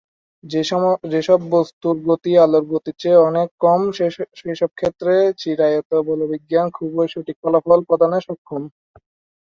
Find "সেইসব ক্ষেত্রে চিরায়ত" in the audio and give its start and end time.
4.39-5.89